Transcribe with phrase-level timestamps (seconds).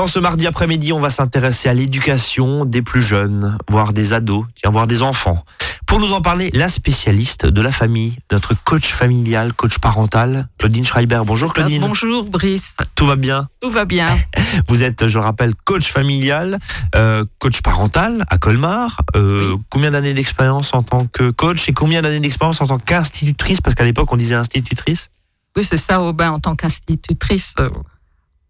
[0.00, 4.46] en ce mardi après-midi, on va s'intéresser à l'éducation des plus jeunes, voire des ados,
[4.54, 5.44] tiens, voire des enfants.
[5.86, 10.86] Pour nous en parler, la spécialiste de la famille, notre coach familial, coach parental, Claudine
[10.86, 11.20] Schreiber.
[11.26, 11.82] Bonjour Claudine.
[11.82, 12.76] Bonjour Brice.
[12.94, 14.06] Tout va bien Tout va bien.
[14.68, 16.58] Vous êtes, je rappelle, coach familial,
[16.94, 19.02] euh, coach parental à Colmar.
[19.16, 23.60] Euh, Combien d'années d'expérience en tant que coach et combien d'années d'expérience en tant qu'institutrice?
[23.60, 25.10] Parce qu'à l'époque, on disait institutrice.
[25.56, 27.52] Oui, c'est ça, Aubin, en tant qu'institutrice.
[27.58, 27.68] Euh,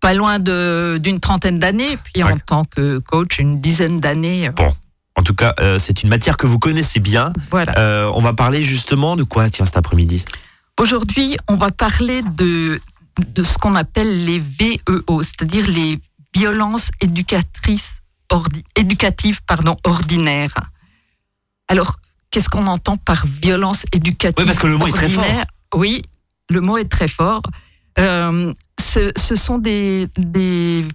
[0.01, 4.49] pas loin d'une trentaine d'années, puis en tant que coach, une dizaine d'années.
[4.49, 4.53] Euh.
[4.53, 4.75] Bon.
[5.17, 7.33] En tout cas, euh, c'est une matière que vous connaissez bien.
[7.51, 7.79] Voilà.
[7.79, 10.25] Euh, on va parler justement de quoi, tiens, cet après-midi?
[10.79, 12.81] Aujourd'hui, on va parler de,
[13.35, 16.01] de ce qu'on appelle les VEO, c'est-à-dire les
[16.35, 18.01] violences éducatrices
[18.77, 20.55] éducatives pardon, ordinaires.
[21.69, 21.97] Alors,
[22.31, 25.25] qu'est-ce qu'on entend par violence éducative Oui, parce que le mot est très fort.
[25.75, 26.03] Oui,
[26.49, 27.43] le mot est très fort.
[27.99, 30.09] Euh, ce, sont des,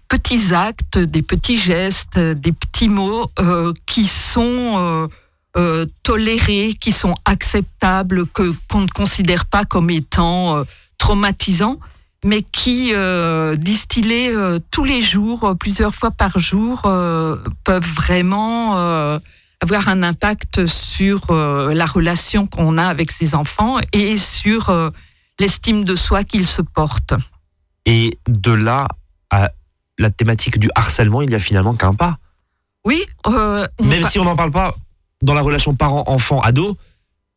[0.10, 5.10] petits actes, des petits gestes, des petits mots euh, qui sont
[5.58, 10.64] euh, tolérés, qui sont acceptables, que qu'on ne considère pas comme étant
[10.98, 11.78] traumatisants,
[12.24, 12.92] mais qui,
[13.58, 14.34] distillés
[14.72, 16.82] tous les jours, plusieurs fois par jour,
[17.64, 18.76] peuvent vraiment
[19.62, 24.92] avoir un impact sur la relation qu'on a avec ses enfants et sur
[25.40, 27.14] l'estime de soi qu'il se porte.
[27.86, 28.88] Et de là
[29.30, 29.52] à
[29.98, 32.18] la thématique du harcèlement, il y a finalement qu'un pas.
[32.86, 33.04] Oui.
[33.28, 34.76] Euh, Même si on n'en parle pas
[35.22, 36.78] dans la relation parent-enfant-ado,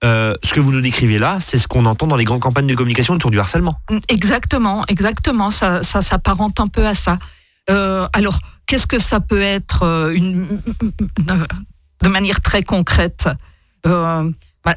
[0.05, 2.67] euh, ce que vous nous décrivez là, c'est ce qu'on entend dans les grandes campagnes
[2.67, 3.81] de communication autour du harcèlement.
[4.09, 5.51] Exactement, exactement.
[5.51, 7.19] Ça, ça s'apparente un peu à ça.
[7.71, 10.61] Euh, alors, qu'est-ce que ça peut être une,
[12.03, 13.29] de manière très concrète
[13.85, 14.25] bah,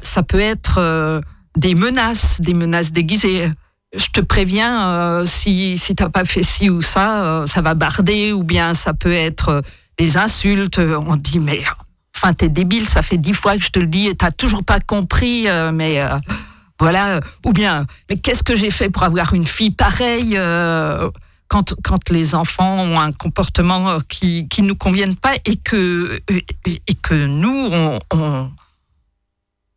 [0.02, 1.22] Ça peut être
[1.56, 3.50] des menaces, des menaces déguisées.
[3.94, 7.74] Je te préviens, euh, si, si t'as pas fait ci ou ça, euh, ça va
[7.74, 9.60] barder, ou bien ça peut être euh,
[9.98, 10.78] des insultes.
[10.78, 11.62] On dit, mais
[12.16, 14.64] enfin, t'es débile, ça fait dix fois que je te le dis et t'as toujours
[14.64, 16.00] pas compris, mais
[16.80, 17.20] voilà.
[17.44, 20.38] Ou bien, mais qu'est-ce que j'ai fait pour avoir une fille pareille
[21.48, 26.94] quand, quand les enfants ont un comportement qui qui nous convienne pas et que et,
[27.02, 28.50] que nous on, on,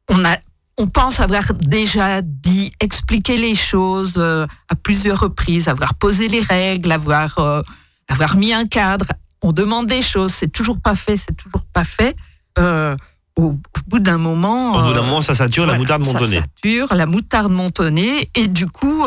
[0.09, 0.37] on a
[0.77, 6.41] on pense avoir déjà dit, expliqué les choses euh, à plusieurs reprises, avoir posé les
[6.41, 7.61] règles, avoir, euh,
[8.09, 9.05] avoir mis un cadre.
[9.41, 12.15] On demande des choses, c'est toujours pas fait, c'est toujours pas fait.
[12.57, 12.95] Euh,
[13.37, 14.73] au, bout d'un moment.
[14.75, 16.37] Au bout d'un moment, ça sature, la moutarde montonnée.
[16.37, 19.05] Ça sature, la moutarde montonnée, et du coup,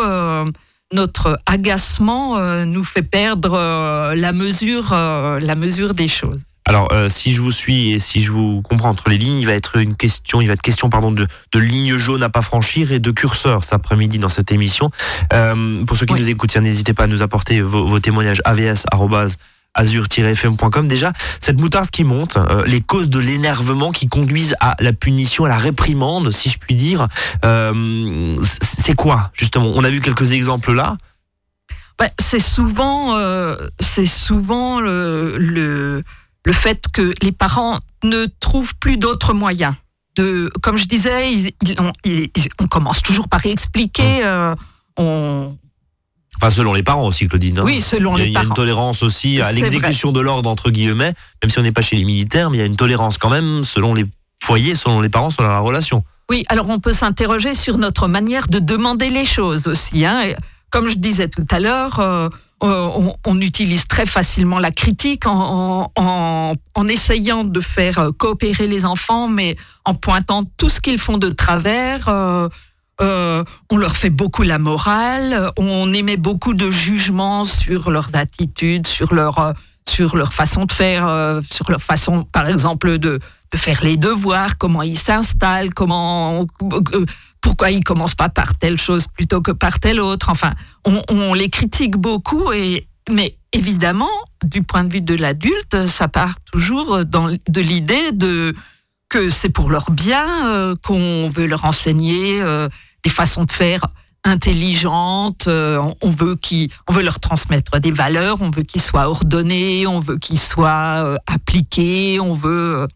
[0.92, 6.44] notre agacement nous fait perdre la mesure, la mesure des choses.
[6.68, 9.46] Alors, euh, si je vous suis et si je vous comprends entre les lignes, il
[9.46, 12.42] va être une question, il va être question pardon de, de ligne jaune à pas
[12.42, 14.90] franchir et de curseur cet après-midi dans cette émission.
[15.32, 18.86] Euh, pour ceux qui nous écoutent, n'hésitez pas à nous apporter vos, vos témoignages avs
[19.74, 20.88] azur-fm.com.
[20.88, 25.44] Déjà, cette moutarde qui monte, euh, les causes de l'énervement qui conduisent à la punition,
[25.44, 27.08] à la réprimande, si je puis dire,
[27.44, 29.72] euh, c'est quoi justement?
[29.74, 30.96] On a vu quelques exemples là.
[32.18, 36.02] c'est souvent, euh, c'est souvent le, le
[36.48, 39.74] le fait que les parents ne trouvent plus d'autres moyens.
[40.16, 44.22] De, comme je disais, on, commence toujours par expliquer.
[44.22, 44.56] Mmh.
[44.98, 45.48] Euh,
[46.38, 47.58] enfin, selon les parents aussi, Claudine.
[47.58, 47.64] Hein.
[47.66, 48.32] Oui, selon les parents.
[48.32, 51.62] Il y a une tolérance aussi à l'exécution de l'ordre, entre guillemets, même si on
[51.62, 54.06] n'est pas chez les militaires, mais il y a une tolérance quand même selon les
[54.42, 56.02] foyers, selon les parents, selon la relation.
[56.30, 60.06] Oui, alors on peut s'interroger sur notre manière de demander les choses aussi.
[60.06, 60.32] Hein.
[60.70, 62.30] Comme je disais tout à l'heure, euh,
[62.62, 65.86] euh, on, utilise très facilement la critique en,
[66.88, 71.30] essayant de faire euh, coopérer les enfants, mais en pointant tout ce qu'ils font de
[71.30, 72.08] travers.
[72.08, 72.48] Euh,
[73.70, 79.14] on leur fait beaucoup la morale, on émet beaucoup de jugements sur leurs attitudes, sur
[79.14, 79.54] leur,
[79.88, 83.20] sur leur façon de faire, sur leur façon, par exemple, de, de
[83.56, 86.46] faire les devoirs, comment ils s'installent, comment
[87.40, 90.30] pourquoi ils commencent pas par telle chose plutôt que par telle autre.
[90.30, 90.52] Enfin,
[90.84, 94.10] on, les critique beaucoup et mais évidemment,
[94.44, 98.54] du point de vue de l'adulte, ça part toujours dans, de l'idée de
[99.08, 102.68] que c'est pour leur bien euh, qu'on veut leur enseigner euh,
[103.02, 103.80] des façons de faire
[104.24, 105.46] intelligentes.
[105.48, 108.42] Euh, on veut qu'ils, on veut leur transmettre des valeurs.
[108.42, 109.86] On veut qu'ils soient ordonnés.
[109.86, 112.20] On veut qu'ils soient appliqués.
[112.20, 112.86] On veut,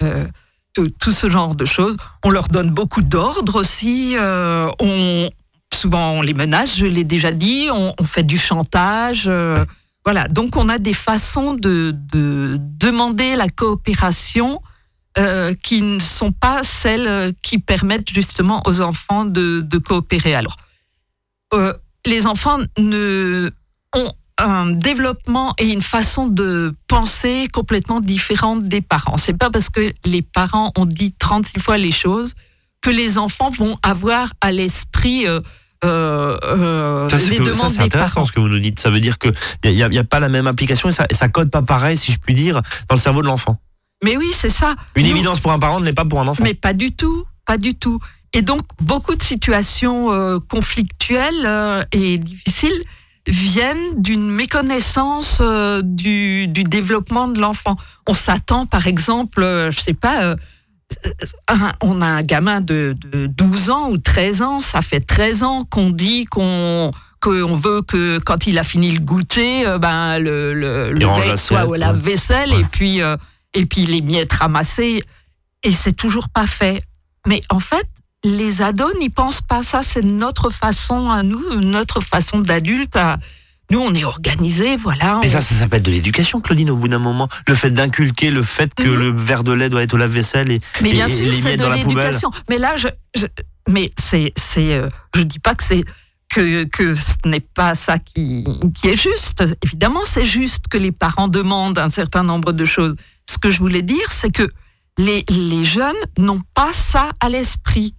[0.00, 0.26] voilà
[0.74, 1.96] tout, ce genre de choses.
[2.24, 4.14] On leur donne beaucoup d'ordres aussi.
[4.16, 5.30] Euh, on,
[5.72, 7.68] souvent, on les menace, je l'ai déjà dit.
[7.72, 9.24] On, fait du chantage.
[9.26, 9.64] Euh,
[10.04, 10.28] voilà.
[10.28, 14.60] Donc, on a des façons de, demander la coopération
[15.18, 20.34] euh, qui ne sont pas celles qui permettent justement aux enfants de, coopérer.
[20.34, 20.56] Alors,
[22.06, 23.50] les enfants ne
[23.94, 24.12] ont
[24.44, 29.16] un développement et une façon de penser complètement différente des parents.
[29.16, 32.34] C'est pas parce que les parents ont dit 36 fois les choses
[32.80, 35.40] que les enfants vont avoir à l'esprit euh,
[35.84, 38.80] euh, euh les demandes C'est intéressant ce que vous nous dites.
[38.80, 39.32] Ça veut dire qu'il
[39.64, 42.12] n'y a, a, pas la même application et ça, et ça code pas pareil, si
[42.12, 43.58] je puis dire, dans le cerveau de l'enfant.
[44.02, 44.76] Mais oui, c'est ça.
[44.96, 46.42] Une évidence pour un parent ne l'est pas pour un enfant.
[46.42, 48.00] Mais pas du tout, pas du tout.
[48.32, 52.82] Et donc, beaucoup de situations euh, conflictuelles euh, et difficiles
[53.26, 57.76] viennent d'une méconnaissance euh, du, du, développement de l'enfant.
[58.06, 60.36] On s'attend, par exemple, je sais pas,
[61.82, 65.64] on a un gamin de, de, 12 ans ou 13 ans, ça fait 13 ans
[65.64, 66.90] qu'on dit qu'on
[67.20, 71.74] qu'on veut que quand il a fini le goûter, ben le, le, le soit au
[71.74, 73.00] lave-vaisselle et puis
[73.52, 75.02] et puis les miettes ramassées
[75.62, 76.82] et c'est toujours pas fait.
[77.26, 77.86] Mais en fait,
[78.24, 79.62] les ados n'y pensent pas.
[79.62, 82.98] Ça, c'est notre façon à nous, notre façon d'adulte
[83.70, 85.20] Nous, on est organisés, voilà.
[85.22, 87.28] Mais ça, ça s'appelle de l'éducation, Claudine, au bout d'un moment.
[87.46, 88.98] Le fait d'inculquer le fait que mhm.
[88.98, 92.30] le verre de lait doit être au lave-vaisselle et, mais bien sûr, c'est de l'éducation.
[92.48, 92.88] Mais là, je,
[93.68, 95.84] mais c'est, c'est, euh, je dis pas que c'est
[96.28, 98.44] que, que ce n'est pas ça qui,
[98.74, 99.42] qui est juste.
[99.64, 102.94] Évidemment, c'est juste que les parents demandent un certain nombre de choses.
[103.28, 104.48] Ce que je voulais dire, c'est que
[104.98, 107.94] les, les jeunes n'ont pas ça à l'esprit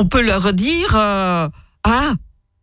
[0.00, 1.46] on peut leur dire euh,
[1.84, 2.12] ah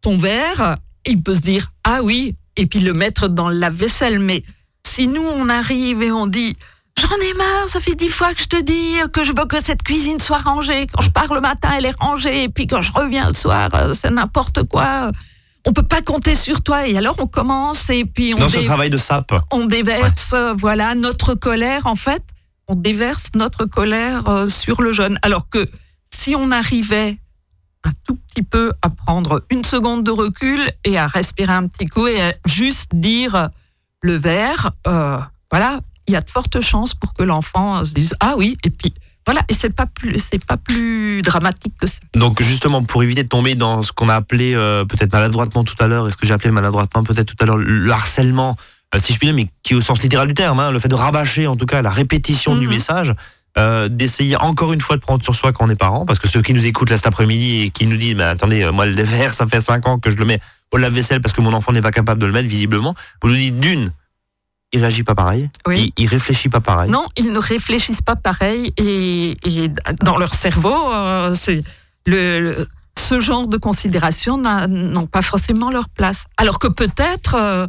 [0.02, 0.76] ton verre,
[1.06, 4.18] il peut se dire ah oui et puis le mettre dans la vaisselle.
[4.18, 4.44] Mais
[4.84, 6.58] si nous on arrive et on dit
[7.00, 9.60] J'en ai marre, ça fait dix fois que je te dis que je veux que
[9.60, 10.88] cette cuisine soit rangée.
[10.88, 13.70] Quand je pars le matin, elle est rangée, et puis quand je reviens le soir,
[13.76, 15.12] euh, c'est n'importe quoi.
[15.68, 16.88] On peut pas compter sur toi.
[16.88, 19.32] Et alors on commence et puis on dans ce travail de sape.
[19.52, 22.24] On déverse, euh, voilà, notre colère en fait.
[22.68, 25.20] On déverse notre colère sur le jeune.
[25.22, 25.70] Alors que
[26.12, 27.20] si on arrivait
[27.88, 31.86] un tout petit peu à prendre une seconde de recul et à respirer un petit
[31.86, 33.50] coup et à juste dire
[34.02, 35.18] le verre, euh,
[35.50, 38.70] voilà, il y a de fortes chances pour que l'enfant se dise ah oui et
[38.70, 38.94] puis
[39.26, 42.00] voilà et c'est pas plus c'est pas plus dramatique que ça.
[42.16, 45.76] Donc justement pour éviter de tomber dans ce qu'on a appelé euh, peut-être maladroitement tout
[45.80, 48.58] à l'heure, est-ce que j'ai appelé maladroitement peut-être tout à l'heure le harcèlement
[48.96, 50.80] euh, si je puis dire mais qui est au sens littéral du terme, hein, le
[50.80, 52.74] fait de rabâcher en tout cas la répétition du mhm.
[52.74, 53.14] message.
[53.58, 56.28] Euh, d'essayer encore une fois de prendre sur soi quand on est parent, parce que
[56.28, 58.86] ceux qui nous écoutent là cet après-midi et qui nous disent, mais attendez, euh, moi
[58.86, 60.40] le verre, ça fait 5 ans que je le mets
[60.72, 62.94] au lave-vaisselle parce que mon enfant n'est pas capable de le mettre visiblement,
[63.24, 63.92] vous nous dites d'une,
[64.74, 65.92] il réagit pas pareil, oui.
[65.98, 66.92] il, réfléchit pas pareil.
[66.92, 69.36] Non, ils ne réfléchissent pas pareil et,
[70.04, 71.64] dans leur cerveau, euh, c'est
[72.06, 76.26] le, ce genre de considérations n'ont pas forcément leur place.
[76.38, 77.68] Alors que peut-être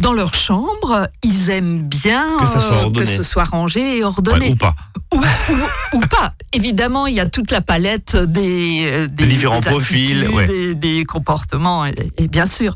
[0.00, 4.50] dans leur chambre, ils aiment bien que, ce soit rangé et ordonné.
[4.50, 4.74] ou pas.
[5.92, 6.34] Ou, pas.
[6.52, 10.28] Évidemment, il y a toute la palette des, des, différents profils,
[10.76, 12.74] des, comportements, et, bien sûr.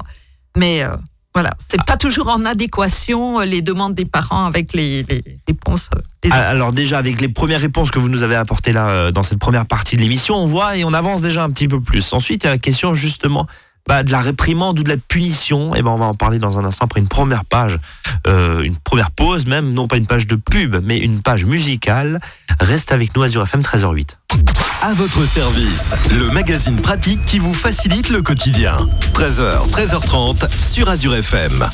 [0.56, 0.96] Mais euh,
[1.34, 5.04] voilà, c'est pas toujours en adéquation euh, les demandes des parents avec les,
[5.46, 5.90] réponses.
[5.94, 9.10] Euh, des ah, Alors déjà, avec les premières réponses que vous nous avez apportées là
[9.10, 11.80] dans cette première partie de l'émission, on voit et on avance déjà un petit peu
[11.80, 12.12] plus.
[12.12, 13.46] Ensuite, il y a la question justement
[13.88, 16.38] bah, de la réprimande ou de la punition, et eh ben on va en parler
[16.38, 17.78] dans un instant après une première page,
[18.26, 22.20] euh, une première pause même, non pas une page de pub, mais une page musicale.
[22.60, 24.10] Reste avec nous Azure FM 13h08.
[24.82, 28.76] À votre service, le magazine pratique qui vous facilite le quotidien.
[29.14, 31.66] 13h, 13h30 sur Azure FM.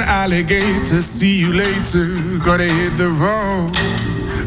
[0.00, 1.02] Alligator.
[1.02, 2.06] See you later.
[2.38, 3.72] Gotta hit the road.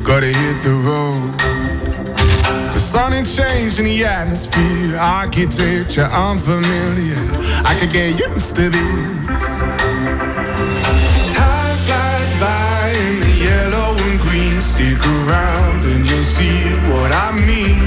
[0.03, 1.31] Gotta hit the road.
[2.73, 4.97] The sun ain't changed in the atmosphere.
[4.97, 7.19] Architecture unfamiliar.
[7.63, 9.59] I could get used to this.
[11.35, 14.59] Time flies by in the yellow and green.
[14.61, 16.59] Stick around and you'll see
[16.89, 17.79] what I mean.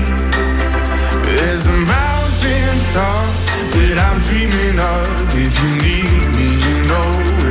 [1.24, 3.28] There's a mountain top
[3.76, 5.06] that I'm dreaming of.
[5.36, 7.27] If you need me, you know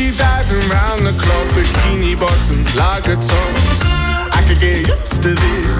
[0.00, 3.80] She diving round the clock, bikini bottoms, lager tops.
[4.32, 5.79] I could get used to this.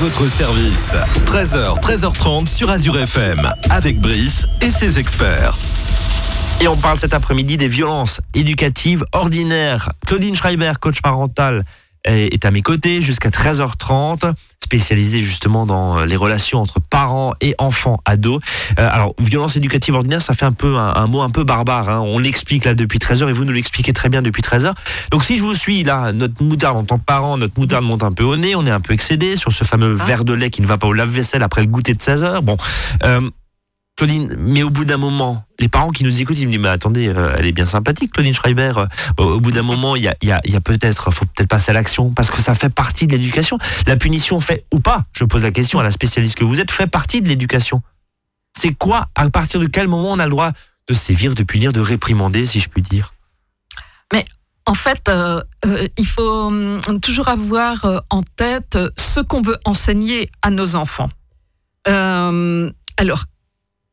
[0.00, 0.94] votre service.
[1.26, 3.42] 13h, 13h30 sur Azure FM.
[3.68, 5.58] Avec Brice et ses experts.
[6.62, 9.90] Et on parle cet après-midi des violences éducatives ordinaires.
[10.06, 11.66] Claudine Schreiber, coach parental,
[12.04, 14.32] est est à mes côtés jusqu'à 13h30,
[14.70, 18.40] spécialisée justement dans les relations entre parents et enfants ados.
[18.78, 21.88] Euh, alors, violence éducative ordinaire, ça fait un peu un, un mot un peu barbare.
[21.88, 21.98] hein.
[21.98, 24.72] On l'explique là depuis 13h et vous nous l'expliquez très bien depuis 13h.
[25.10, 28.04] Donc, si je vous suis là, notre moutarde en tant que parent, notre moutarde monte
[28.04, 30.50] un peu au nez, on est un peu excédé sur ce fameux verre de lait
[30.50, 32.40] qui ne va pas au lave-vaisselle après le goûter de 16h.
[32.42, 32.56] Bon,
[33.02, 33.28] euh,
[34.00, 36.70] Claudine, mais au bout d'un moment, les parents qui nous écoutent, ils me disent, mais
[36.70, 38.72] attendez, euh, elle est bien sympathique, Claudine Schreiber.
[38.78, 38.86] Euh,
[39.18, 42.40] Au, bout d'un moment, il y a, peut-être, faut peut-être passer à l'action, parce que
[42.40, 43.58] ça fait partie de l'éducation.
[43.86, 46.70] La punition fait, ou pas, je pose la question à la spécialiste que vous êtes,
[46.70, 47.82] fait partie de l'éducation.
[48.56, 50.52] C'est quoi, à partir de quel moment on a le droit
[50.88, 53.12] de sévir, de punir, de réprimander, si je puis dire?
[54.66, 55.42] En fait, euh,
[55.98, 61.10] il faut hum, toujours avoir en tête ce qu'on veut enseigner à nos enfants.
[61.84, 63.24] Alors,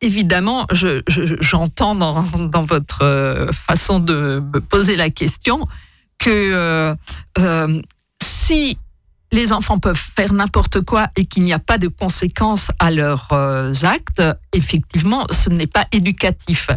[0.01, 2.21] évidemment, je- je- j'entends dans,
[2.63, 5.67] votre euh, façon de me poser la question
[6.19, 6.95] que euh,
[7.39, 7.81] euh,
[8.21, 8.77] si
[9.31, 13.27] les enfants peuvent faire n'importe quoi et qu'il n'y a pas de conséquences à leurs
[13.83, 14.23] actes,
[14.53, 16.69] effectivement, ce n'est pas éducatif.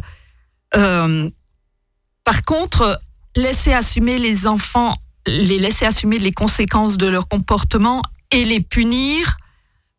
[0.73, 3.01] Par contre,
[3.37, 4.95] laisser assumer les enfants,
[5.27, 9.37] les laisser assumer les conséquences de leur comportement et les punir,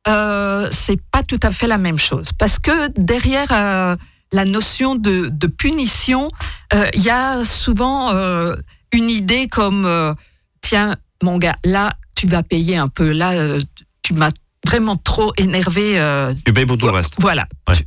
[0.08, 2.31] euh, c'est pas tout à fait la même chose.
[2.38, 3.96] Parce que derrière euh,
[4.31, 6.29] la notion de, de punition,
[6.74, 8.55] euh, il y a souvent euh,
[8.91, 9.88] une idée comme
[10.62, 13.12] tiens, mon gars, là, tu vas payer un peu.
[13.12, 13.58] Là,
[14.03, 14.31] tu m'as
[14.65, 16.00] vraiment trop énervé.
[16.46, 17.15] Tu payes pour tout le reste.
[17.20, 17.46] voilà.
[17.67, 17.75] Ouais.
[17.75, 17.86] Tu-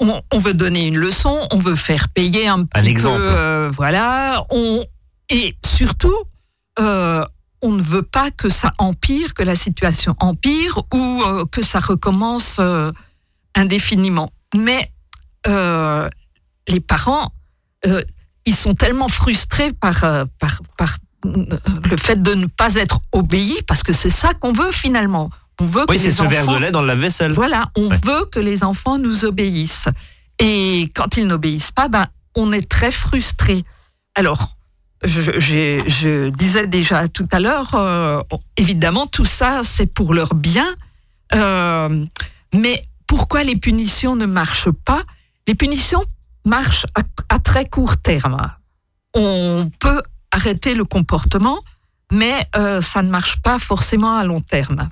[0.00, 3.20] On, on veut donner une leçon, on veut faire payer un petit exemple.
[3.22, 3.68] peu.
[3.72, 4.44] voilà.
[4.50, 4.84] On,
[5.30, 6.16] et surtout,
[7.62, 11.78] on ne veut pas que ça empire, que la situation empire ou euh, que ça
[11.80, 12.92] recommence euh,
[13.54, 14.30] indéfiniment.
[14.54, 14.90] Mais
[15.46, 16.08] euh,
[16.68, 17.30] les parents,
[18.46, 20.00] ils sont tellement frustrés par,
[20.38, 24.72] par, par le fait de ne pas être obéis, parce que c'est ça qu'on veut
[24.72, 25.30] finalement.
[25.60, 27.32] On veut Oui, que c'est ce verre de lait dans la vaisselle.
[27.32, 28.00] voilà, on Ouais.
[28.04, 29.88] veut que les enfants nous obéissent.
[30.38, 33.64] Et quand ils n'obéissent pas, ben, on est très frustré.
[34.16, 34.56] Alors,
[35.04, 38.22] je, disais déjà tout à l'heure, euh,
[38.56, 40.74] évidemment, tout ça, c'est pour leur bien.
[41.34, 42.04] Euh,
[42.54, 45.02] mais pourquoi les punitions ne marchent pas?
[45.46, 46.02] Les punitions
[46.44, 46.86] marchent
[47.28, 48.52] à, très court terme.
[49.14, 51.60] On peut arrêter le comportement,
[52.12, 54.88] mais euh, ça ne marche pas forcément à long terme.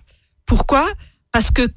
[0.47, 0.89] Pourquoi?
[1.31, 1.69] Parce que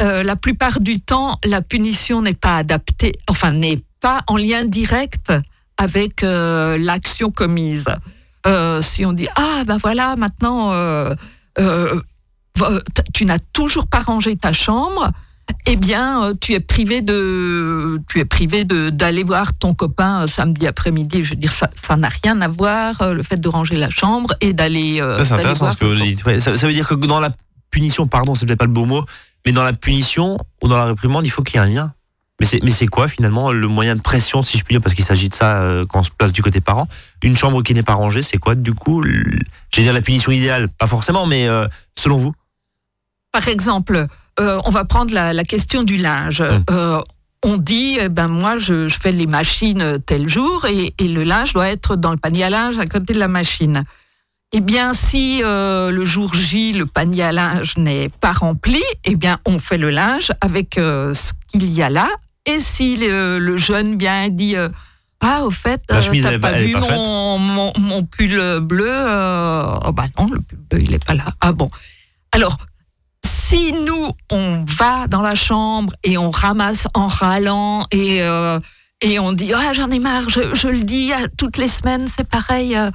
[0.00, 5.32] la plupart du temps, la punition n'est pas adaptée, enfin n'est pas en lien direct
[5.78, 7.86] avec euh, l'action commise.
[8.46, 11.14] Euh, si on dit ah ben voilà maintenant euh,
[13.12, 15.10] tu n'as toujours pas rangé ta chambre,
[15.66, 20.66] eh bien tu es privé de tu es privé de d'aller voir ton copain samedi
[20.66, 21.24] après-midi.
[21.24, 24.34] Je veux dire ça ça n'a rien à voir le fait de ranger la chambre
[24.40, 24.98] et d'aller.
[24.98, 26.24] Ça, c'est intéressant ce que vous dites.
[26.24, 27.32] Ouais, ça, ça veut dire que dans la
[27.70, 29.04] punition, pardon, c'est peut-être pas le beau mot,
[29.44, 31.92] mais dans la punition ou dans la réprimande, il faut qu'il y ait un lien.
[32.40, 34.94] Mais c'est, mais c'est quoi finalement le moyen de pression, si je puis dire, parce
[34.94, 36.88] qu'il s'agit de ça euh, quand on se place du côté parent
[37.22, 39.02] Une chambre qui n'est pas rangée, c'est quoi du coup
[39.72, 41.66] J'allais dire la punition idéale, pas forcément, mais euh,
[41.98, 42.32] selon vous?
[43.32, 44.06] Par exemple,
[44.40, 46.42] euh, on va prendre la, la question du linge.
[46.68, 47.02] Hum.
[47.44, 51.22] On dit, eh ben moi, je, je fais les machines tel jour et, et le
[51.22, 53.84] linge doit être dans le panier à linge à côté de la machine.
[54.52, 59.14] Eh bien, si euh, le jour J, le panier à linge n'est pas rempli, eh
[59.14, 62.08] bien, on fait le linge avec euh, ce qu'il y a là.
[62.48, 64.70] Et si le, le jeune bien dit, euh,
[65.20, 69.92] ah, au fait, La euh, t'as pas vu mon, mon, mon pull bleu euh, Oh
[69.92, 71.24] bah non, le pull bleu, il est pas là.
[71.40, 71.70] Ah bon.
[72.32, 72.56] Alors,
[73.26, 78.60] si nous, on va dans la chambre et on ramasse en râlant et, euh,
[79.00, 82.28] et on dit ah j'en ai marre, je, je, le dis toutes les semaines, c'est
[82.28, 82.90] pareil, euh,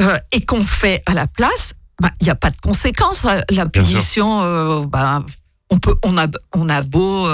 [0.00, 3.24] euh, et qu'on fait à la place, bah, il n'y a pas de conséquences.
[3.50, 5.24] La, punition, euh, bah,
[5.70, 7.28] on peut, on a, on a beau,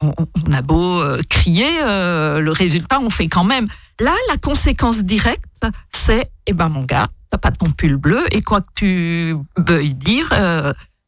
[0.00, 3.66] on, a beau crier, le résultat on fait quand même.
[4.00, 5.44] Là, la conséquence directe,
[5.90, 9.94] c'est eh ben mon gars, t'as pas ton pull bleu et quoi que tu veuilles
[9.94, 10.32] dire,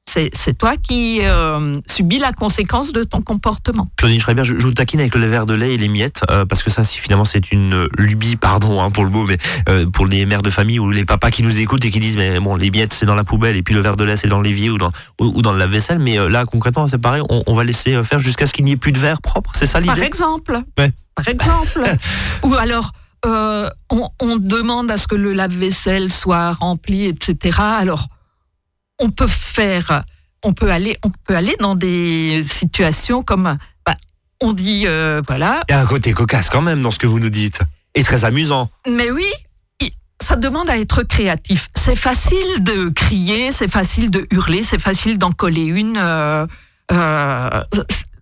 [0.05, 3.89] c'est toi qui euh, subis la conséquence de ton comportement.
[3.97, 6.45] Claudine Schreiber, je, je vous taquine avec le verre de lait et les miettes, euh,
[6.45, 10.07] parce que ça, finalement, c'est une lubie, pardon hein, pour le mot, mais euh, pour
[10.07, 12.57] les mères de famille ou les papas qui nous écoutent et qui disent, mais bon,
[12.57, 14.71] les miettes, c'est dans la poubelle, et puis le verre de lait, c'est dans l'évier
[14.71, 14.91] ou dans,
[15.21, 15.99] ou, dans le lave-vaisselle.
[15.99, 18.93] Mais là, concrètement, c'est pareil, on, va laisser faire jusqu'à ce qu'il n'y ait plus
[18.93, 20.63] de verre propre, c'est ça l'idée Par exemple.
[21.15, 21.83] Par exemple.
[22.43, 22.91] ou alors,
[23.25, 27.59] on, on demande à ce que le lave-vaisselle soit rempli, etc.
[27.61, 28.09] Alors,
[29.03, 30.05] on peut faire,
[30.43, 33.97] on peut aller, on peut aller dans des situations comme, bah,
[34.41, 35.63] on dit, euh, voilà.
[35.69, 37.61] Il y a un côté cocasse quand même dans ce que vous nous dites,
[37.95, 38.71] et très amusant.
[38.89, 39.27] Mais oui,
[40.21, 41.69] ça demande à être créatif.
[41.75, 45.99] C'est facile de crier, c'est facile de hurler, c'est facile d'en coller une.
[45.99, 46.47] Euh,
[46.93, 47.51] euh,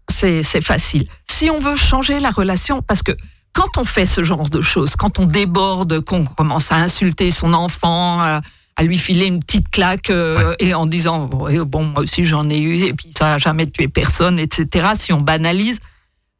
[0.09, 1.07] c'est facile.
[1.31, 3.13] Si on veut changer la relation, parce que
[3.53, 7.53] quand on fait ce genre de choses, quand on déborde, qu'on commence à insulter son
[7.53, 8.41] enfant,
[8.81, 12.59] à lui filer une petite claque euh, et en disant bon moi aussi j'en ai
[12.59, 15.81] eu et puis ça n'a jamais tué personne etc si on banalise.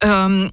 [0.03, 0.49] Euh,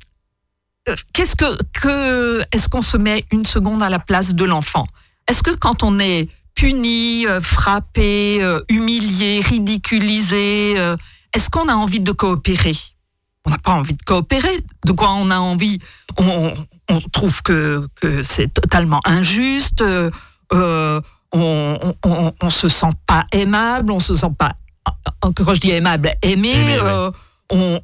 [1.14, 4.86] qu'est-ce que, que est-ce qu'on se met une seconde à la place de l'enfant?
[5.28, 10.74] Est-ce que quand on est puni euh, frappé humilié ridiculisé
[11.34, 12.76] est-ce qu'on a envie de coopérer?
[13.46, 14.58] On n'a pas envie de coopérer.
[14.84, 15.78] De quoi on a envie?
[16.18, 16.52] On,
[16.90, 19.82] on trouve que, que c'est totalement injuste
[21.32, 21.94] on,
[22.40, 24.54] on, se sent pas aimable, on se sent pas,
[25.20, 27.10] quand je dis aimable, aimé, euh,
[27.50, 27.80] on,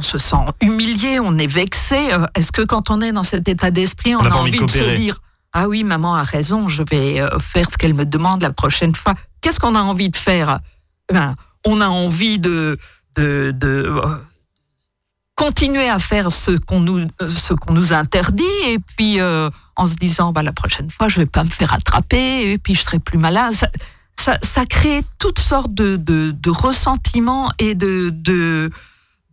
[0.00, 2.12] se sent humilié, on est vexé.
[2.12, 4.96] Euh, est-ce que quand on est dans cet état d'esprit, on, a, envie de, se
[4.96, 5.20] dire
[5.52, 8.94] ah oui, maman a raison, je vais euh, faire ce qu'elle me demande la prochaine
[8.94, 9.14] fois.
[9.40, 10.60] Qu'est-ce qu'on a envie de faire?
[11.12, 11.34] Ben,
[11.66, 12.78] On a envie de,
[13.16, 13.92] de, de
[15.42, 19.96] continuer à faire ce qu'on nous, ce qu'on nous interdit, et puis euh, en se
[19.96, 23.00] disant bah, la prochaine fois, je vais pas me faire attraper, et puis je serai
[23.00, 23.52] plus malade.
[24.14, 28.70] Ça, ça, crée toutes sortes de, de, de ressentiments et de, de,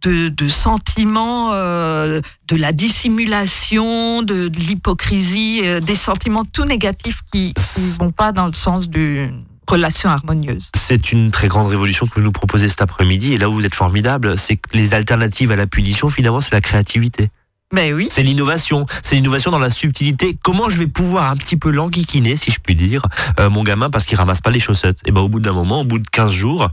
[0.02, 8.00] de, sentiments, euh, de la dissimulation, de, l'hypocrisie, euh, des sentiments tout négatifs qui ne
[8.00, 9.30] vont pas dans le sens du,
[9.69, 10.69] relation harmonieuse.
[10.75, 13.34] C'est une très grande révolution que vous nous proposez cet après-midi.
[13.34, 16.51] Et là où vous êtes formidable, c'est que les alternatives à la punition, finalement, c'est
[16.51, 17.29] la créativité.
[17.71, 18.08] Mais ben oui.
[18.10, 18.88] C'est l'innovation.
[19.03, 20.38] C'est l'innovation dans la subtilité.
[20.43, 23.03] Comment je vais pouvoir un petit peu l'enquiquiner, si je puis dire,
[23.39, 25.01] euh, mon gamin, parce qu'il ramasse pas les chaussettes?
[25.05, 26.69] Et ben, au bout d'un moment, au bout de 15 jours,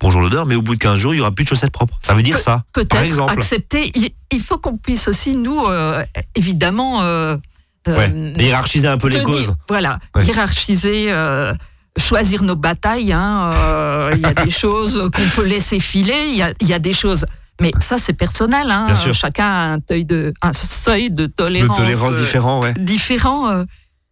[0.00, 1.96] bonjour l'odeur, mais au bout de 15 jours, il y aura plus de chaussettes propres.
[2.02, 2.62] Ça veut dire ça.
[2.74, 3.90] Peut-être accepter.
[4.30, 6.04] Il faut qu'on puisse aussi, nous, euh,
[6.34, 7.38] évidemment, euh,
[7.86, 9.54] hiérarchiser un peu les causes.
[9.68, 11.10] Voilà, hiérarchiser
[11.98, 13.12] choisir nos batailles.
[13.12, 16.28] Hein, euh, il y a des choses qu'on peut laisser filer.
[16.28, 17.26] Il y a, y a, des choses.
[17.60, 18.70] Mais ça, c'est personnel.
[18.70, 18.94] Hein.
[19.12, 22.60] Chacun a un, seuil de, un seuil de tolérance, de tolérance différent.
[22.60, 22.74] Ouais.
[22.74, 23.64] différent euh,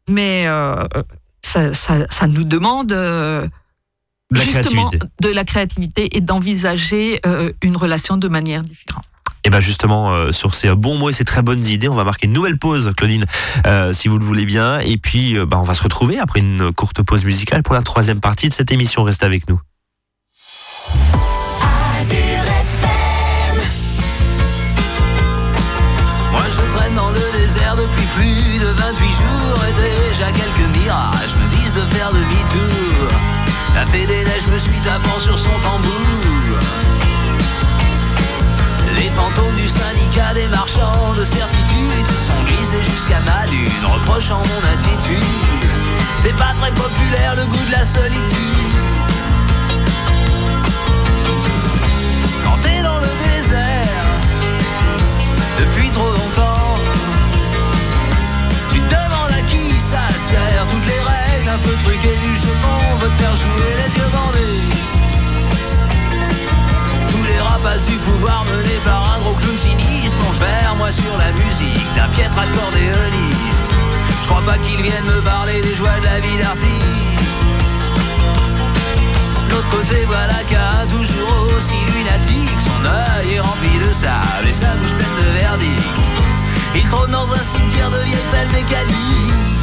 [0.09, 0.87] mais euh,
[1.43, 2.93] ça, ça, ça, nous demande
[4.33, 4.91] justement
[5.21, 7.21] de la créativité et d'envisager
[7.63, 9.05] une relation de manière différente.
[9.45, 12.05] Et bien justement, euh, sur ces bons mots et ces très bonnes idées, on va
[12.05, 13.25] marquer une nouvelle pause, Claudine,
[13.67, 14.79] euh, si vous le voulez bien.
[14.79, 17.83] Et puis, euh, bah, on va se retrouver après une courte pause musicale pour la
[17.83, 19.03] troisième partie de cette émission.
[19.03, 19.61] Restez avec nous.
[26.31, 31.35] Moi je traîne dans le désert depuis plus de 28 jours et déjà quelques mirages
[31.35, 33.19] me disent de faire demi-tour.
[33.75, 36.42] La fée des neiges me suit tapant sur son tambour.
[39.15, 44.63] Fantômes du syndicat des marchands de certitude se sont glissés jusqu'à ma lune, reprochant mon
[44.73, 45.23] attitude.
[46.19, 48.73] C'est pas très populaire le goût de la solitude.
[52.45, 54.05] Quand t'es dans le désert,
[55.59, 56.79] depuis trop longtemps,
[58.73, 60.67] tu te demandes à qui ça sert.
[60.69, 62.55] Toutes les règles un peu truquées du jeu
[63.01, 65.12] veut te faire jouer les yeux bandés
[67.63, 71.95] rapaces du pouvoir mené par un gros clown sinistre Plonge vers moi sur la musique
[71.95, 73.73] d'un piètre accordéoniste.
[74.23, 77.45] Je crois pas qu'ils viennent me parler des joies de la vie d'artiste.
[79.51, 84.75] L'autre côté voilà qu'un toujours aussi lunatique Son œil est rempli de sable et sa
[84.77, 86.03] bouche pleine de verdict
[86.75, 89.62] Il trône dans un cimetière de vieilles pelles mécaniques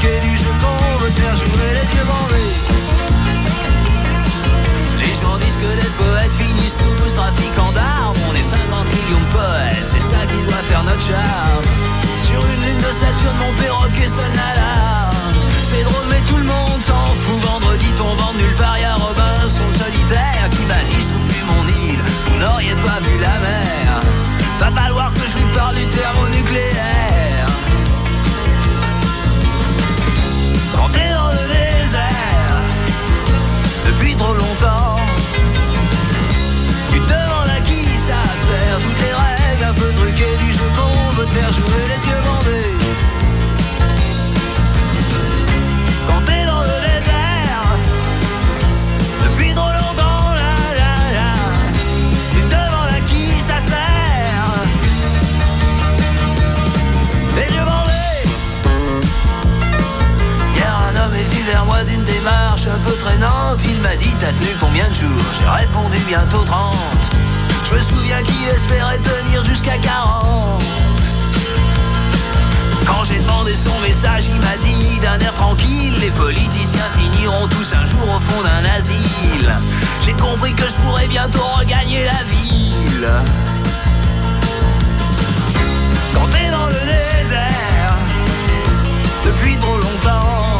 [0.00, 2.54] jeu qu'on veut faire jouer les yeux bandés.
[5.00, 8.16] Les gens disent que les poètes finissent tous trafiquant d'armes.
[8.30, 8.54] On est 50
[8.94, 11.66] millions de poètes, c'est ça qui doit faire notre charme.
[12.22, 15.16] Sur une lune de Saturne, mon perroquet sonne l'alarme.
[15.62, 17.40] C'est drôle, mais tout le monde s'en fout.
[17.42, 22.02] Vendredi tombant nulle part, y'a Robinson solitaire qui m'a dit Je mon île.
[22.26, 24.00] Vous n'auriez pas vu la mer.
[24.60, 27.37] Va falloir que je lui parle du thermonucléaire.
[30.78, 32.56] Quand dans le désert,
[33.84, 34.94] depuis trop longtemps,
[36.92, 38.78] tu te demandes à qui ça sert.
[38.78, 42.22] Toutes les règles un peu truquées du jeu qu'on veut te faire jouer les yeux
[42.22, 42.78] bandés.
[65.52, 66.74] Répondu bientôt 30.
[67.64, 70.62] Je me souviens qu'il espérait tenir jusqu'à 40.
[72.86, 77.72] Quand j'ai demandé son message, il m'a dit d'un air tranquille Les politiciens finiront tous
[77.74, 79.54] un jour au fond d'un asile.
[80.04, 83.08] J'ai compris que je pourrais bientôt regagner la ville.
[86.14, 87.94] Quand t'es dans le désert,
[89.24, 90.58] depuis trop longtemps,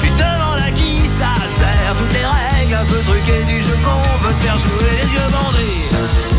[0.00, 1.94] tu te demandes à qui ça sert.
[1.96, 5.20] Toutes les règles un peu truquées du jeu qu'on veut te faire jouer les yeux
[5.30, 6.35] bandés.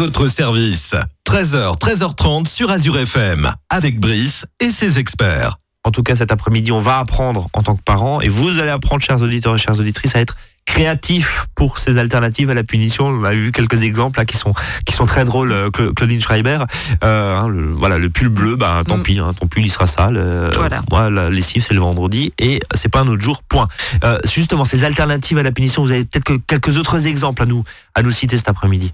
[0.00, 0.94] Votre service.
[1.28, 3.50] 13h, 13h30 sur Azure FM.
[3.68, 5.58] Avec Brice et ses experts.
[5.84, 8.70] En tout cas, cet après-midi, on va apprendre en tant que parents, et vous allez
[8.70, 13.08] apprendre, chers auditeurs et chères auditrices, à être créatifs pour ces alternatives à la punition.
[13.08, 14.54] On a vu quelques exemples là, qui sont
[14.86, 15.52] qui sont très drôles.
[15.52, 16.60] euh, Cla- Claudine Schreiber,
[17.04, 19.02] euh, hein, le, voilà, le pull bleu, bah tant Mm.
[19.02, 20.16] pis, hein, ton pull il sera sale.
[20.16, 20.80] euh, Voilà.
[20.90, 23.42] Moi, la lessive c'est le vendredi et c'est pas un autre jour.
[23.42, 23.68] Point.
[24.04, 27.46] Euh, justement, ces alternatives à la punition, vous avez peut-être que quelques autres exemples à
[27.46, 28.92] nous à nous citer cet après-midi.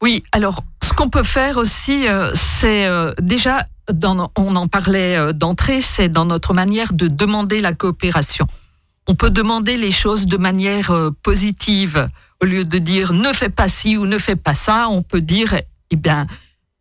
[0.00, 3.66] Oui, alors ce qu'on peut faire aussi, euh, c'est euh, déjà,
[4.36, 8.46] on en parlait euh, d'entrée, c'est dans notre manière de demander la coopération.
[9.08, 12.08] On peut demander les choses de manière euh, positive.
[12.42, 15.22] Au lieu de dire ne fais pas ci ou ne fais pas ça, on peut
[15.22, 15.58] dire
[15.90, 16.26] eh bien,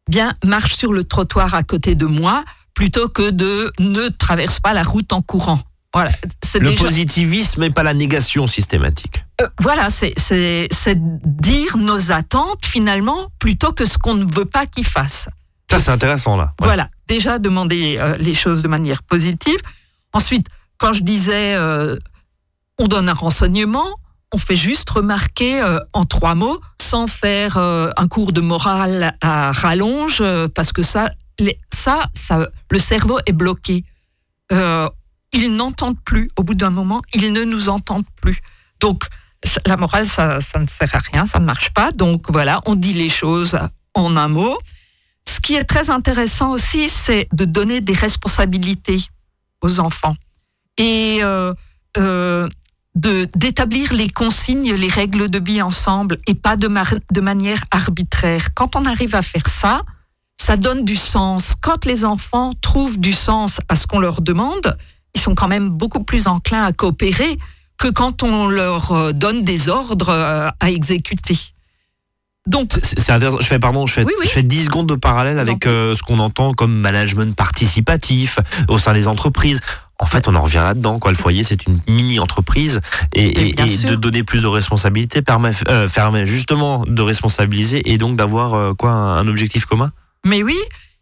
[0.08, 2.44] bien marche sur le trottoir à côté de moi
[2.76, 5.58] plutôt que de ne traverse pas la route en courant.
[5.94, 6.12] Voilà,
[6.56, 9.26] Le déjà- positivisme et pas la négation systématique.
[9.42, 10.14] euh, voilà, c'est
[10.98, 15.30] dire nos attentes finalement plutôt que ce qu'on ne veut pas qu'ils fassent.
[15.72, 16.54] Ça, c'est intéressant là.
[16.62, 16.68] Ouais.
[16.68, 19.58] Voilà, déjà demander euh, les choses de manière positive.
[20.14, 20.48] Ensuite,
[20.78, 21.98] quand je disais euh,
[22.78, 23.88] on donne un renseignement,
[24.34, 29.16] on fait juste remarquer euh, en trois mots, sans faire euh, un cours de morale
[29.22, 33.84] à rallonge, euh, parce que ça, les- ça, ça, le cerveau est bloqué.
[35.34, 36.30] Ils n'entendent plus.
[36.38, 38.42] Au bout d'un moment, ils ne nous entendent plus.
[38.80, 39.04] Donc,
[39.66, 41.92] la morale, ça, ça ne sert à rien, ça ne marche pas.
[41.92, 43.58] Donc voilà, on dit les choses
[43.94, 44.58] en un mot.
[45.28, 49.04] Ce qui est très intéressant aussi, c'est de donner des responsabilités
[49.62, 50.16] aux enfants
[50.78, 51.54] et euh,
[51.98, 52.48] euh,
[52.96, 58.54] de d'établir les consignes, les règles de vie ensemble et pas de manière arbitraire.
[58.54, 59.82] Quand on arrive à faire ça,
[60.38, 61.56] ça donne du sens.
[61.60, 64.78] Quand les enfants trouvent du sens à ce qu'on leur demande,
[65.14, 67.38] ils sont quand même beaucoup plus enclins à coopérer
[67.78, 71.38] que quand on leur euh, donne des ordres euh, à exécuter.
[72.48, 73.40] Donc, C'est c'est intéressant.
[73.42, 74.26] Je fais, pardon, je fais, Oui, oui.
[74.26, 78.40] je fais 10 secondes de parallèle avec euh, ce qu'on entend comme management participatif
[78.70, 79.60] au sein des entreprises.
[80.00, 81.00] En fait, on en revient là-dedans.
[81.00, 81.12] Quoi.
[81.12, 82.80] Le foyer, c'est une mini-entreprise.
[83.14, 88.54] Et, de donner plus de responsabilités permet, euh, permet justement de responsabiliser et donc d'avoir
[88.54, 89.92] euh, quoi un, un objectif commun.
[90.26, 90.56] Mais oui.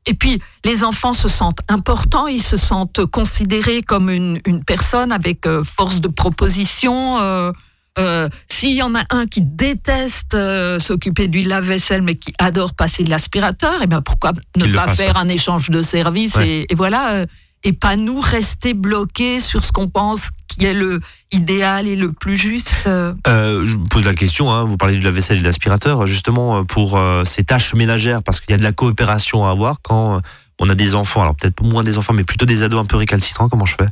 [0.07, 5.11] Et puis, les enfants se sentent importants, ils se sentent considérés comme une, une personne
[5.11, 7.19] avec euh, force de proposition.
[7.21, 7.51] euh,
[7.97, 12.73] euh, S'il y en a un qui déteste euh, s'occuper du lave-vaisselle, mais qui adore
[12.75, 16.47] passer de l'aspirateur, et bien pourquoi ne pas faire un échange de services Ouais.
[16.49, 17.25] et, et voilà, euh,
[17.63, 20.99] et pas nous rester bloqués sur ce qu'on pense qui est le
[21.31, 22.75] idéal et le plus juste.
[22.87, 23.13] euh.
[23.27, 26.05] Euh, je vous pose la question, hein, vous parlez de la vaisselle et de l'aspirateur,
[26.05, 29.51] justement euh, pour euh, ces tâches ménagères, parce qu'il y a de la coopération à
[29.51, 30.21] avoir quand
[30.59, 32.97] on a des enfants, alors peut-être moins des enfants, mais plutôt des ados un peu
[32.97, 33.89] récalcitrants, comment je fais?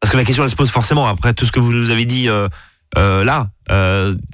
[0.00, 2.04] Parce que la question elle se pose forcément après tout ce que vous nous avez
[2.04, 2.48] dit euh,
[3.24, 3.48] là.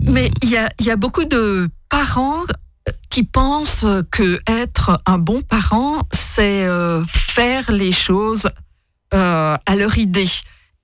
[0.03, 2.43] Mais il y y a beaucoup de parents
[3.11, 8.49] qui pensent que être un bon parent, c'est euh, faire les choses
[9.15, 10.31] euh, à leur idée.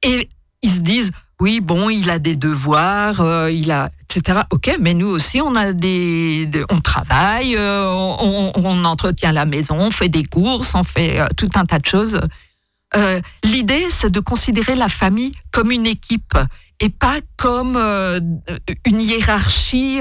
[0.02, 0.28] Et
[0.62, 4.40] ils se disent, oui, bon, il a des devoirs, euh, il a, etc.
[4.50, 9.76] Ok, mais nous aussi, on a des, de- on travaille, euh, on, entretient la maison,
[9.78, 12.20] on fait des courses, on fait euh, tout un tas de choses.
[13.44, 16.38] L'idée, c'est de considérer la famille comme une équipe
[16.80, 20.00] et pas comme une hiérarchie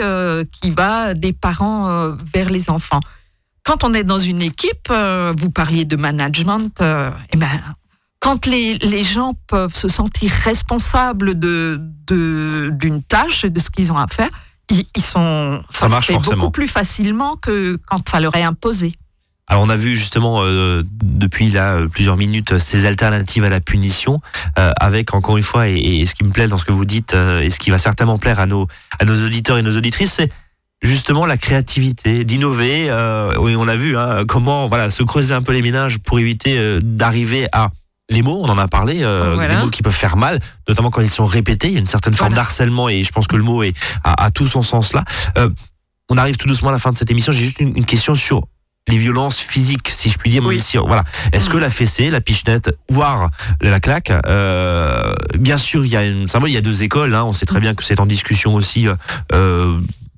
[0.53, 3.01] qui va des parents vers les enfants.
[3.65, 7.49] Quand on est dans une équipe, vous parliez de management, eh ben,
[8.27, 13.69] quand les, les gens peuvent se sentir responsables de de- d'une tâche et de ce
[13.69, 14.29] qu'ils ont à faire,
[14.69, 16.35] ils, ils sont Ça se marche forcément.
[16.35, 18.91] beaucoup plus facilement que quand ça leur est imposé.
[19.47, 24.19] Alors on a vu justement euh, depuis là plusieurs minutes ces alternatives à la punition,
[24.59, 26.83] euh, avec encore une fois et, et ce qui me plaît dans ce que vous
[26.83, 28.67] dites euh, et ce qui va certainement plaire à nos
[28.99, 30.29] à nos auditeurs et nos auditrices, c'est
[30.81, 32.91] justement la créativité, d'innover.
[33.39, 36.79] Oui, on a vu hein, comment voilà se creuser un peu les méninges pour éviter
[36.81, 37.69] d'arriver à
[38.09, 39.55] les mots, on en a parlé, euh, Voilà.
[39.55, 41.67] des mots qui peuvent faire mal, notamment quand ils sont répétés.
[41.67, 42.43] Il y a une certaine forme Voilà.
[42.43, 45.03] d'harcèlement et je pense que le mot est a, a tout son sens là.
[45.37, 45.49] Euh,
[46.09, 47.31] on arrive tout doucement à la fin de cette émission.
[47.33, 48.43] J'ai juste une, une question sur
[48.87, 50.41] les violences physiques, si je puis dire.
[50.43, 50.51] Oui.
[50.51, 51.03] Même si, voilà.
[51.33, 51.51] Est-ce Mm.
[51.51, 53.29] que la fessée, la pichenette, voire
[53.61, 57.13] la claque, euh, bien sûr, il y a une, il y a deux écoles.
[57.13, 58.87] Hein, on sait très bien que c'est en discussion aussi.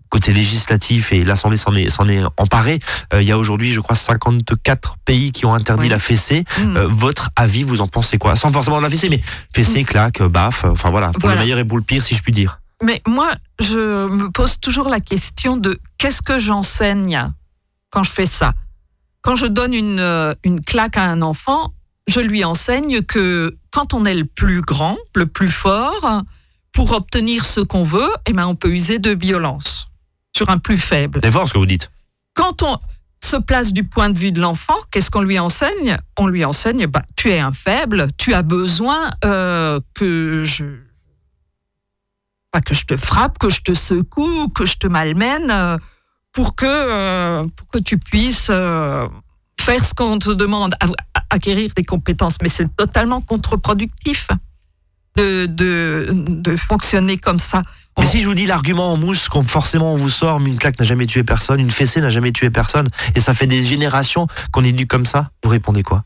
[0.10, 2.80] Côté législatif et l'Assemblée s'en est, s'en est emparée.
[3.14, 6.44] Euh, il y a aujourd'hui, je crois, 54 pays qui ont interdit la fessée.
[6.60, 6.78] Hmm.
[6.78, 8.36] Euh, votre avis, vous en pensez quoi?
[8.36, 9.22] Sans forcément la fessée, mais
[9.54, 11.36] fessée, claque, baffe, euh, enfin voilà, pour Voilà.
[11.36, 12.60] le meilleur et pour le pire, si je puis dire.
[12.84, 17.32] Mais moi, je me pose toujours la question de qu'est-ce que j'enseigne
[17.92, 18.54] quand je fais ça?
[19.22, 21.74] Quand je donne une, euh, une claque à un enfant,
[22.08, 26.24] je lui enseigne que quand on est le plus grand, le plus fort,
[26.72, 29.89] pour obtenir ce qu'on veut, eh ben, on peut user de violence
[30.40, 31.20] sur un plus faible.
[31.22, 31.92] C'est fort ce que vous dites.
[32.34, 32.78] Quand on
[33.22, 35.98] se place du point de vue de l'enfant, qu'est-ce qu'on lui enseigne?
[36.18, 40.66] On lui enseigne, bah, tu es un faible, tu as besoin euh, que je
[42.52, 45.78] pas que je te frappe, que je te secoue, que je te malmène, euh,
[46.32, 50.74] pour que euh, pour que tu puisses faire ce qu'on te demande,
[51.30, 52.38] acquérir des compétences.
[52.42, 54.30] Mais c'est totalement contre-productif
[55.18, 57.62] de, de de fonctionner comme ça.
[58.00, 60.58] Mais si je vous dis l'argument en mousse qu'on forcément on vous sort, mais une
[60.58, 63.64] claque n'a jamais tué personne, une fessée n'a jamais tué personne, et ça fait des
[63.64, 66.04] générations qu'on éduque comme ça, vous répondez quoi?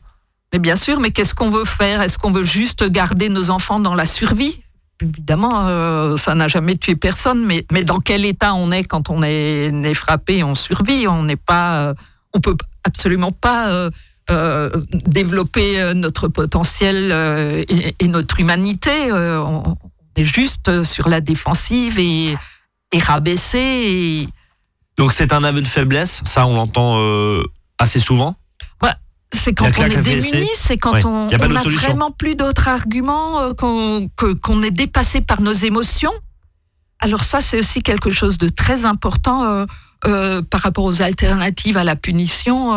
[0.52, 2.00] Mais bien sûr, mais qu'est-ce qu'on veut faire?
[2.02, 4.60] Est-ce qu'on veut juste garder nos enfants dans la survie?
[5.00, 9.10] Évidemment, euh, ça n'a jamais tué personne, mais, mais dans quel état on est quand
[9.10, 11.94] on est, est frappé On survit, on n'est pas, euh,
[12.32, 13.90] on peut absolument pas
[14.30, 14.70] euh,
[15.06, 17.12] développer notre potentiel
[17.68, 19.10] et, notre humanité.
[20.16, 22.36] Est juste sur la défensive et,
[22.92, 23.58] et rabaissé.
[23.58, 24.28] Et,
[24.96, 27.42] Donc c'est un aveu de faiblesse, ça on l'entend euh,
[27.78, 28.36] assez souvent?
[29.32, 31.04] c'est quand on est démuni, c'est quand Ouais.
[31.04, 36.12] on n'a vraiment plus d'autres arguments, euh, qu'on est dépassé par nos émotions.
[37.00, 39.66] Alors ça, c'est aussi quelque chose de très important
[40.06, 42.70] euh, par rapport aux alternatives à la punition.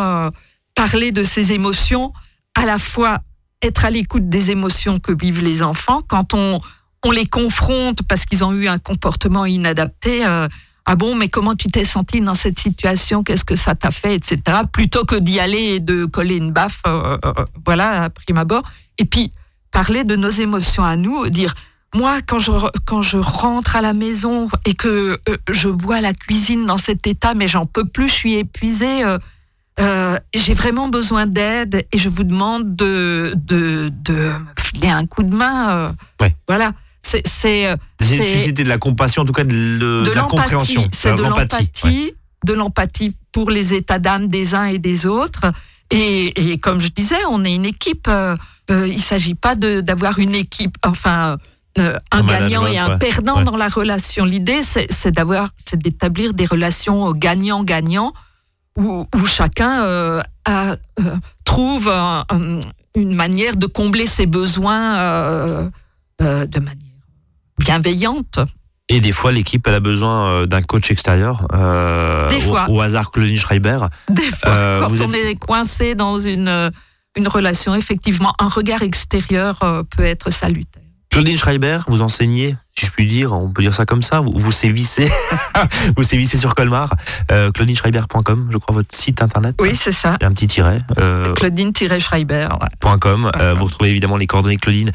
[0.74, 2.12] parler de ces émotions,
[2.56, 3.18] à la fois
[3.62, 6.60] être à l'écoute des émotions que vivent les enfants quand on
[7.04, 10.26] on les confronte parce qu'ils ont eu un comportement inadapté.
[10.26, 10.48] euh,
[10.90, 13.22] ah bon, mais comment tu t'es senti dans cette situation?
[13.22, 14.40] Qu'est-ce que ça t'a fait, etc.
[14.72, 17.32] Plutôt que d'y aller et de coller une baffe, euh, euh,
[17.66, 18.62] voilà, à prime abord.
[18.96, 19.30] Et puis
[19.70, 21.54] parler de nos émotions à nous, dire
[21.94, 22.50] moi quand je
[22.86, 25.18] quand je rentre à la maison et que
[25.50, 29.04] je vois la cuisine dans cet état, mais j'en peux plus, je suis épuisée.
[29.80, 35.06] euh, j'ai vraiment besoin d'aide et je vous demande de, de, de me filer un
[35.06, 35.70] coup de main.
[35.70, 35.88] euh,
[36.20, 36.34] Ouais.
[36.48, 36.72] Voilà.
[37.02, 40.82] C'est, c'est, euh, de susciter la compassion, en tout cas de, de de la compréhension.
[40.82, 40.98] l'empathie.
[41.00, 42.14] C'est Euh, de l'empathie, ouais.
[42.44, 45.46] de l'empathie pour les états d'âme des uns et des autres.
[45.90, 48.08] Et, et comme je disais, on est une équipe.
[48.08, 48.36] euh,
[48.70, 51.38] euh, il ne s'agit pas d'avoir une équipe, enfin,
[51.78, 52.98] euh, un gagnant et un ouais.
[52.98, 53.44] perdant Ouais.
[53.44, 54.26] dans la relation.
[54.26, 58.12] L'idée, c'est, d'avoir, c'est d'établir des relations gagnant-gagnant
[58.76, 60.76] où, où chacun a,
[61.44, 62.60] trouve un- un-
[62.94, 65.70] une manière de combler ses besoins
[66.20, 66.87] de manière
[67.58, 68.40] bienveillante.
[68.90, 71.46] Et des fois, l'équipe, elle a besoin euh, d'un coach extérieur.
[71.52, 72.66] euh, Des au- fois.
[72.70, 73.78] Au, hasard, Claudine Schreiber.
[74.08, 76.70] Des fois, Euh, quand vous on êtes- est coincé dans une,
[77.16, 79.58] une relation, effectivement, un regard extérieur
[79.94, 80.82] peut être salutaire.
[81.10, 84.32] Claudine Schreiber, vous enseignez, si je puis dire, on peut dire ça comme ça, vous,
[84.36, 85.10] vous sévissez,
[85.96, 86.94] vous sévissez sur Colmar,
[87.32, 89.56] euh, claudineschreiber.com, je crois, votre site internet.
[89.58, 90.16] Oui, c'est ça.
[90.20, 90.78] Il y a un petit tiret.
[91.00, 92.48] euh, Claudine-Schreiber.
[92.60, 92.98] ouais.
[93.00, 93.30] .com.
[93.40, 94.92] Euh, vous retrouvez évidemment les coordonnées de Claudine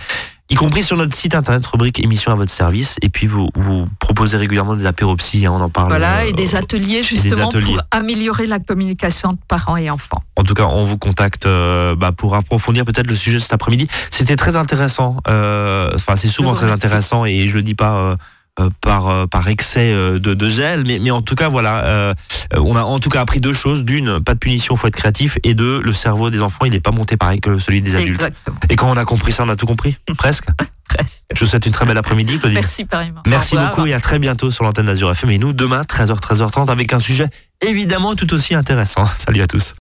[0.49, 2.97] y compris sur notre site internet, rubrique émission à votre service.
[3.01, 5.88] Et puis vous, vous proposez régulièrement des apéropsies, hein, on en parle.
[5.89, 7.65] Voilà, et euh, des ateliers justement ateliers.
[7.65, 10.23] pour améliorer la communication de parents et enfants.
[10.36, 13.88] En tout cas, on vous contacte euh, bah, pour approfondir peut-être le sujet cet après-midi.
[14.10, 15.17] C'était très intéressant.
[15.27, 18.17] euh, Enfin, c'est souvent très intéressant et je le dis pas.
[18.60, 22.13] Euh, par euh, par excès euh, de, de gel mais mais en tout cas voilà
[22.56, 23.84] on a en tout cas appris deux choses.
[23.84, 25.39] D'une pas de punition faut être créatif.
[25.44, 28.22] Et deux le cerveau des enfants il n'est pas monté pareil que celui des adultes.
[28.22, 28.58] Exactement.
[28.70, 29.98] et quand on a compris ça on a tout compris.
[30.18, 30.46] Presque.
[30.88, 31.24] Presque.
[31.34, 32.60] je vous souhaite une très belle après-midi Claudine.
[32.60, 33.24] Merci pareillement.
[33.26, 33.72] Merci revoir.
[33.72, 36.94] beaucoup et à très bientôt sur l'antenne d'Azur FM et nous demain 13h 13h30 avec
[36.94, 37.30] un sujet
[37.66, 39.06] évidemment tout aussi intéressant.
[39.18, 39.72] Salut à tous